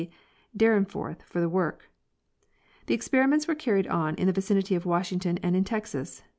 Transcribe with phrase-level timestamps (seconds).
[0.01, 0.09] G.
[0.57, 1.91] Dyrenforth for the work.
[2.87, 6.23] The experiments were carried on in the vicinity of Washington and in Texas...